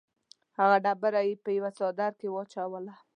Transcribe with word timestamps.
هغه 0.57 0.77
ډبره 0.85 1.21
یې 1.27 1.33
په 1.43 1.49
یوه 1.57 1.71
څادر 1.77 2.11
کې 2.19 2.27
واچوله. 2.31 2.93